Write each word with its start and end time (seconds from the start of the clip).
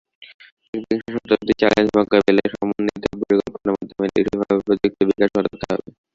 একবিংশ 0.73 1.05
শতাব্দীর 1.15 1.57
চ্যালেঞ্জ 1.61 1.89
মোকাবিলায় 1.97 2.51
সমন্বিত 2.53 3.03
পরিকল্পনার 3.21 3.75
মাধ্যমে 3.75 4.07
দেশীয়ভাবে 4.15 4.61
প্রযুক্তির 4.65 5.07
বিকাশ 5.09 5.29
ঘটাতে 5.35 5.65
হবে। 5.69 5.87